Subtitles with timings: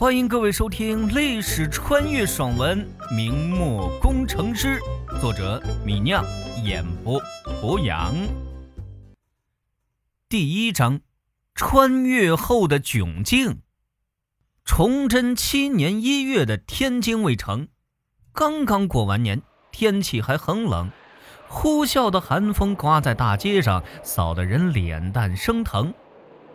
[0.00, 2.82] 欢迎各位收听历史穿越爽文
[3.14, 4.80] 《明末工程师》，
[5.20, 6.24] 作者米酿，
[6.64, 7.20] 演播
[7.60, 8.14] 博洋。
[10.26, 11.00] 第一章：
[11.54, 13.60] 穿越后的窘境。
[14.64, 17.68] 崇祯七年一月的天津卫城，
[18.32, 20.90] 刚刚过完年，天气还很冷，
[21.46, 25.92] 呼啸的寒风刮在大街上，扫得人脸蛋生疼。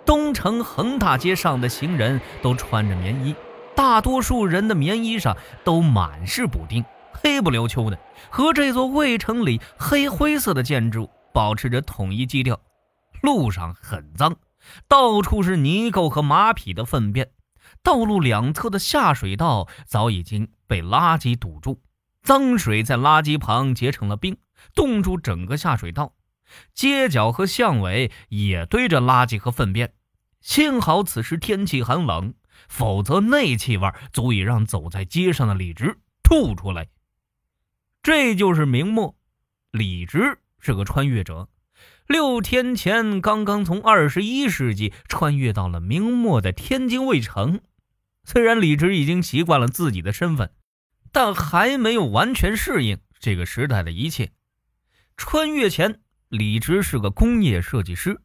[0.05, 3.35] 东城横大街上的行人都穿着棉衣，
[3.75, 7.97] 大多数人的棉衣上都满是补丁，黑不溜秋的，
[8.30, 12.59] 和这座卫城里黑灰色的建筑保持着统一基调。
[13.21, 14.35] 路上很脏，
[14.88, 17.31] 到处是泥垢和马匹的粪便，
[17.81, 21.81] 道路两侧的下水道早已经被垃圾堵住，
[22.22, 24.38] 脏水在垃圾旁结成了冰，
[24.75, 26.13] 冻住整个下水道。
[26.75, 29.95] 街角和巷尾也堆着垃圾和粪便，
[30.45, 32.35] 幸好此时天气寒冷，
[32.70, 36.88] 否则那气味足以让走在街上的李直吐出来。
[38.03, 39.17] 这就是明末，
[39.72, 41.50] 李直是个穿越者，
[42.06, 47.62] 六天前刚刚从二十一世纪穿越到了明末的天津卫城。
[48.23, 50.52] 虽然李直已经习惯了自己的身份，
[51.12, 54.31] 但还没有完全适应这个时代的一切。
[55.17, 56.02] 穿越前。
[56.30, 58.22] 李直是个工业设计师。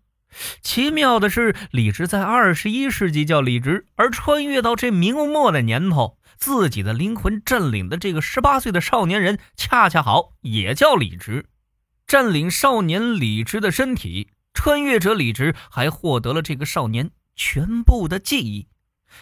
[0.62, 11.46] 奇妙的是，李直在二十一世纪叫李直，而穿越到这明末的年头，自己的灵魂占领的这个十八岁的少年人，恰恰好也叫李直。
[12.06, 18.68] 占领少年李直的身体，穿越者李直还获得了这个少年全部的记忆。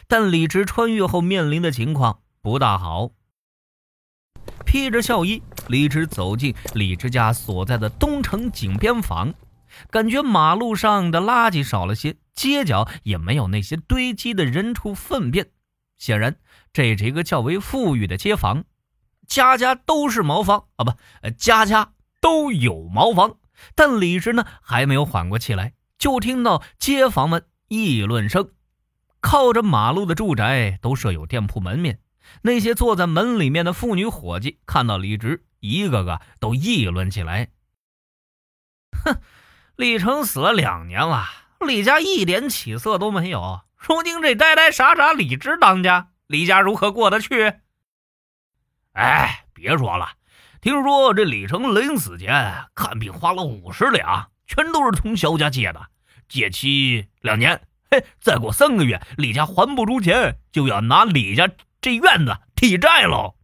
[0.06, 3.10] 但李直穿越后面临的情况不大好。
[4.64, 9.32] 披着孝衣，李直走进李直家所在的东城井边坊，
[9.90, 15.50] 感觉马路上的垃圾少了些，街角也没有那些堆积的人畜粪便。
[15.96, 16.36] 显然，
[16.72, 18.64] 这是一个较为富裕的街坊，
[19.26, 20.92] 家家都是茅房啊，不，
[21.36, 23.36] 家家都有茅房。
[23.74, 28.52] 但李直呢，还没有缓过气来，就听到街坊们议论声，
[29.20, 31.98] 靠着马路的住宅都设有店铺门面。
[32.42, 37.48] 那些坐在门里面的妇女伙计看到李直，一个个都议论起来
[39.04, 39.20] ：“哼，
[39.78, 41.24] 李成死了两年了，
[41.60, 43.60] 李家一点起色都没有。
[43.76, 47.60] 如今这呆呆傻傻李直当家，李家如何过得去？”
[48.94, 50.14] 哎，别说了，
[50.60, 55.86] 听说这李成临死前看病花了五十两，全都是从萧家借的，
[56.28, 57.62] 借期两年。
[57.88, 61.48] 嘿，再过三个月，李家还不出钱，就要拿李家。
[61.80, 63.36] 这院子抵债喽，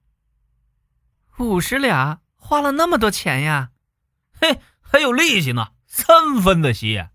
[1.39, 3.71] 五十两花了那么多钱呀，
[4.41, 7.07] 嘿，还有利息呢，三分的息。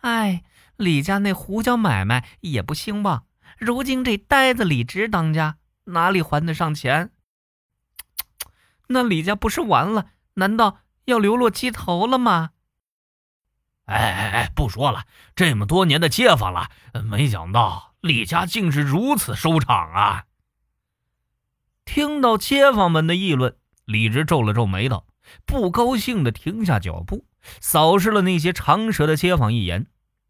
[0.00, 0.44] 哎，
[0.76, 3.26] 李家那胡椒买卖也不兴旺，
[3.58, 7.12] 如今这呆子李直当家，哪里还得上钱？
[8.88, 10.06] 那李家不是完了？
[10.34, 12.52] 难道要流落街头了吗？
[13.84, 15.04] 哎哎哎，不说了，
[15.36, 16.70] 这么多年的街坊了，
[17.04, 17.94] 没想到。
[18.00, 20.24] 李家竟是如此收场啊！
[21.84, 23.54] 听到街坊们的议论，
[23.84, 25.06] 李直皱了皱眉头，
[25.44, 27.26] 不高兴的停下脚步，
[27.60, 29.86] 扫视了那些长舌的街坊一眼。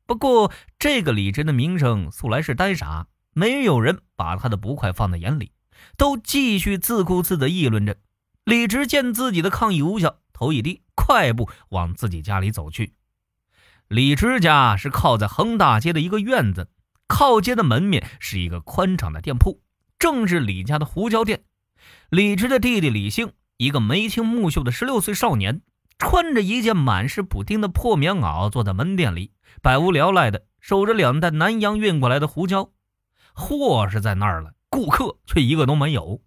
[0.07, 5.53] 不过，这个李直的名声素来是呆傻，没有人把他的不快放在眼里，
[5.97, 7.97] 都继续自顾自的议论着。
[8.45, 12.95] 李直见自己的抗议无效，头一低，快步往自己家里走去。
[13.89, 16.69] 李直家是靠在横大街的一个院子。
[17.07, 19.63] 靠街的门面是一个宽敞的店铺，
[19.99, 21.45] 正是李家的胡椒店。
[22.09, 25.62] 李直的弟弟李兴，一个眉清目秀的十六岁少年，
[25.97, 29.31] 穿着一件满是补丁的破棉袄，坐在门店里，
[29.62, 32.73] 百无聊赖的守着两袋南洋运过来的胡椒。
[33.33, 36.21] 货是在那儿了，顾客却一个都没有。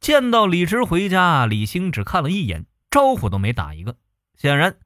[0.00, 3.98] 见到李直回家，李兴只看了一眼，招呼都没打一个。
[4.38, 4.78] 显然，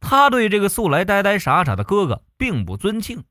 [0.00, 3.22] 他对这个素来呆呆傻傻的哥哥并不尊敬。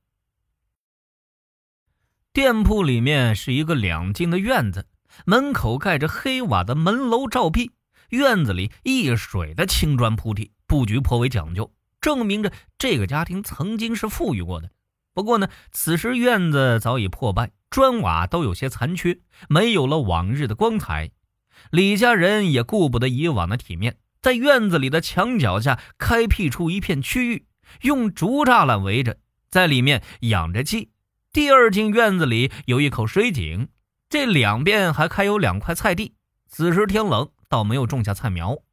[2.32, 4.88] 店铺里面是一个两进的院子，
[5.26, 7.72] 门口盖着黑瓦的门楼照壁，
[8.14, 14.70] 院子里一水的青砖铺地，布局颇为讲究，证明着这个家庭曾经是富裕过的。
[15.16, 19.20] 不过呢，此时院子早已破败，砖瓦都有些残缺，
[19.50, 21.10] 没有了往日的光彩。
[21.72, 27.48] 李家人也顾不得以往的体面，在院子里的墙角下开辟出一片区域，
[27.82, 29.18] 用竹栅栏围着，
[29.50, 30.92] 在里面养着鸡。
[31.32, 33.70] 第二进院子里有一口水井，
[34.08, 36.14] 这两边还开有两块菜地。
[36.48, 38.64] 此时天冷，倒没有种下菜苗。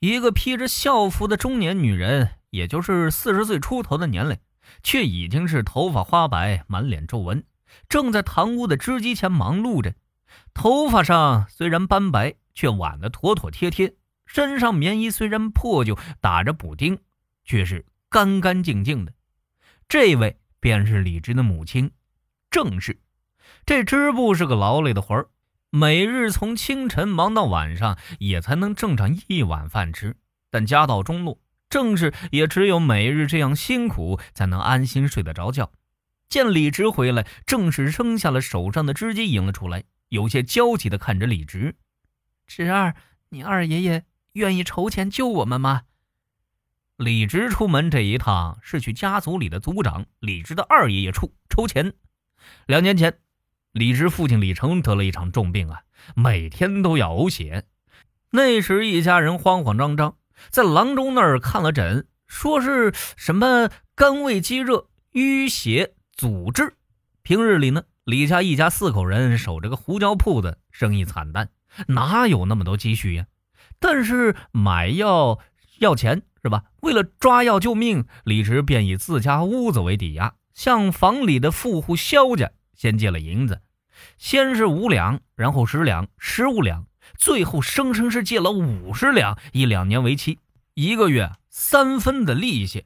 [0.00, 4.36] 一个披着校服的中年女人，也就是四十岁出头的年龄，
[4.82, 7.42] 却已经是头发花白，满脸皱纹，
[7.88, 9.94] 正在堂屋的织机前忙碌着，
[10.52, 13.94] 头发上虽然斑白，却挽得妥妥帖帖；
[14.26, 16.98] 身上棉衣虽然破旧，打着补丁，
[17.46, 19.14] 却是干干净净的。
[19.88, 21.90] 这位便是李直的母亲，
[22.50, 23.00] 郑氏。
[23.64, 25.30] 这织布是个劳累的活儿，
[25.70, 30.16] 每日从清晨忙到晚上，也才能挣上一碗饭吃。
[30.50, 31.38] 但家道中落，
[31.68, 35.70] 正是也只有每日这样辛苦，才能安心睡得着觉。
[36.28, 41.76] 见李直回来，正是扔下了手上的织机，迎了出来，有些焦急地看着李直
[42.46, 42.94] ：“侄儿，
[43.28, 45.82] 你二爷爷愿意筹钱救我们吗？”
[46.96, 51.92] 李直出门这一趟是去家族里的族长李直的二爷爷处筹钱。
[52.66, 53.18] 两年前，
[53.78, 55.82] 李直父亲李成得了一场重病啊，
[56.16, 57.64] 每天都要呕血。
[58.32, 60.16] 那时一家人慌慌张张，
[60.50, 65.94] 在郎中那儿看了诊，说是什么肝胃积热、淤血。
[66.16, 66.74] 阻滞，
[67.22, 71.50] 平日里呢，李家一家四口人守着个胡椒铺子，生意惨淡，
[71.86, 73.26] 哪有那么多积蓄呀？
[73.78, 75.38] 但是买药
[75.78, 76.64] 要钱是吧？
[76.80, 83.60] 为了抓药救命，李直便以自家屋子为抵押，向房里的富户肖家先借了银子，
[84.18, 86.86] 先是五两，然后十两、十五两，
[87.16, 90.38] 最后生生是借了五十两，以两年为期，
[90.74, 92.84] 一个月三分的利息。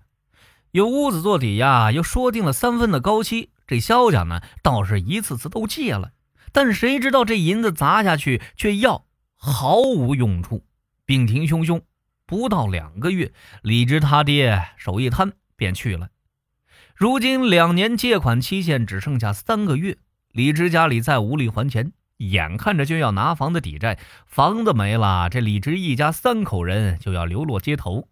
[0.70, 6.12] 有屋子做抵押，又说定了三分的高息，这萧家呢倒是一次次都借了，
[6.52, 9.04] 但谁知道这银子砸下去，却要
[9.36, 10.64] 毫无用处，
[11.04, 11.82] 病情汹汹。
[12.24, 16.08] 不到两个月，李直他爹手一摊便去了。
[16.94, 19.98] 如今两年借款期限只剩下三个月，
[20.32, 28.08] 李直家里再无力还钱，眼看着就要拿房子抵债，房子没了，这李直一家三口人就要流落街头。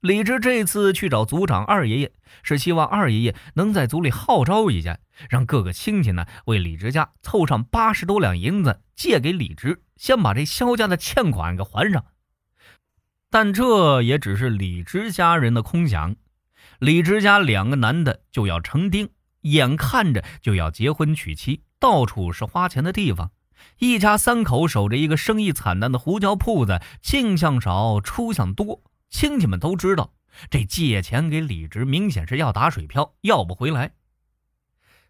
[0.00, 2.12] 李直这次去找族长二爷爷，
[2.42, 4.98] 是希望二爷爷能在族里号召一下，
[5.30, 12.04] 让各个亲戚呢为李直家凑上八十多两银子，借给李直，先把这肖家的欠款给还上。
[13.30, 16.16] 但这也只是李直家人的空想。
[16.80, 19.08] 李直家两个男的就要成丁，
[19.42, 23.30] 眼看着就要结婚娶妻，到处是花钱的地方。
[23.78, 28.82] 一家三口守着一个生意惨淡的胡椒铺子，进项少，出项多。
[29.08, 30.14] 亲戚们都知道，
[30.50, 33.92] 这借钱给李直明显是要打水漂，要不回来。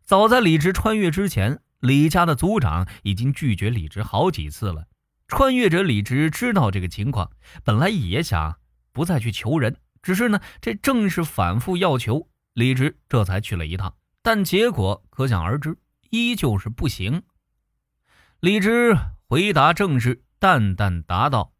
[0.02, 4.86] 早在李直穿越之前，李家的族长已经拒绝李直好几次了。
[5.28, 7.30] 穿越者李直知道这个情况，
[7.64, 8.58] 本来也想
[8.92, 13.94] 不再去求人，只是呢，这正是反复要求，李直这才去了一趟。
[14.22, 15.76] 但结果可想而知，
[16.10, 17.22] 依旧是不行。
[18.40, 18.96] 李直
[19.28, 21.52] 回答正是淡淡答道。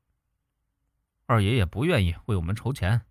[1.26, 3.02] 二爷爷不愿意为我们筹钱。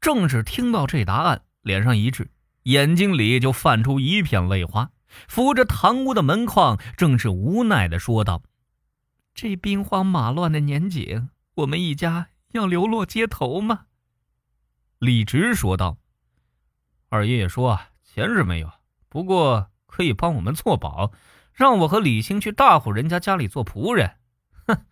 [0.00, 2.30] 正是听到这答案，脸上一滞，
[2.64, 4.90] 眼睛里就泛出一片泪花，
[5.28, 8.42] 扶着堂屋的门框，正是无奈的说道
[9.34, 13.86] ：“这兵荒马乱的年景，我们一家要流落街头吗？”
[14.98, 15.98] 李直说道
[17.08, 17.78] ：“二爷爷说
[18.14, 18.70] 钱是没有，
[19.08, 21.12] 不过可以帮我们做保，
[21.54, 24.16] 让我和李兴去大户人家家里做仆人。”
[24.68, 24.84] 哼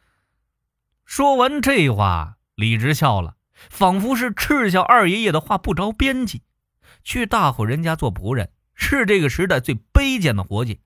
[1.05, 3.37] 说完这话，李直笑了，
[3.69, 6.41] 仿佛是嗤笑二爷爷的话不着边际。
[7.05, 10.81] 去大户人家做仆人是这个时代最卑贱的活计。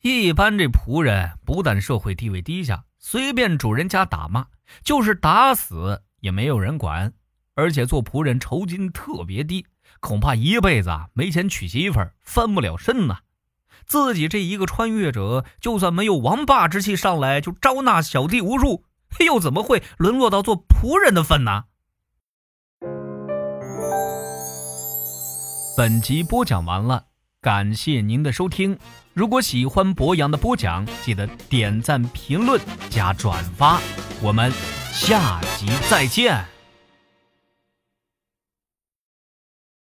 [0.00, 4.48] 一般这仆人不但社会地位低下，随便主人家打骂，
[4.82, 7.12] 就是打死也没有人管。
[7.54, 9.64] 而且做仆人酬金特别低，
[10.00, 13.18] 恐怕一辈子啊没钱娶媳妇儿，翻不了身呐。
[13.86, 18.84] 自己这一个穿越者，就算没有王霸之气上来，就招纳小弟无数。
[19.20, 21.64] 又怎么会沦落到做仆人的份呢？
[25.76, 27.04] 本集播讲完了，
[27.40, 28.78] 感谢您的收听。
[29.14, 32.60] 如果喜欢博洋的播讲，记得点赞、评论、
[32.90, 33.80] 加转发。
[34.20, 34.52] 我们
[34.92, 36.55] 下集再见。